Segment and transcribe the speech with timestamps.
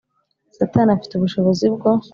[0.57, 1.91] Satani afite ubushobozi bwo